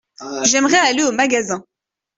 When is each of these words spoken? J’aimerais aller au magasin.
J’aimerais 0.45 0.79
aller 0.79 1.03
au 1.03 1.11
magasin. 1.11 1.63